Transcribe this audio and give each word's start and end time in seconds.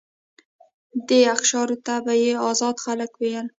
دې 1.07 1.19
اقشارو 1.35 1.77
ته 1.85 1.93
به 2.05 2.13
یې 2.23 2.31
آزاد 2.49 2.75
خلک 2.85 3.11
ویل. 3.15 3.47